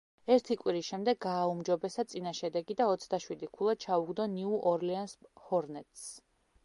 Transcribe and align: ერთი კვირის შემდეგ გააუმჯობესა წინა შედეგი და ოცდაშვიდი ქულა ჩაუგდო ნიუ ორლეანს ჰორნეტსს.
ერთი 0.35 0.55
კვირის 0.61 0.87
შემდეგ 0.93 1.19
გააუმჯობესა 1.25 2.05
წინა 2.13 2.33
შედეგი 2.39 2.77
და 2.79 2.87
ოცდაშვიდი 2.95 3.51
ქულა 3.59 3.77
ჩაუგდო 3.85 4.29
ნიუ 4.33 4.59
ორლეანს 4.73 5.15
ჰორნეტსს. 5.51 6.09